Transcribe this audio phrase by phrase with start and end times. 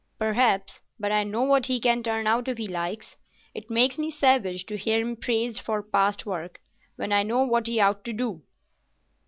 [0.17, 3.17] "Perhaps, but I know what he can turn out if he likes.
[3.53, 6.59] It makes me savage to hear him praised for past work
[6.95, 8.41] when I know what he ought to do.